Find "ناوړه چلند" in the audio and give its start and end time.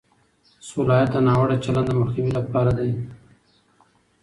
1.27-1.89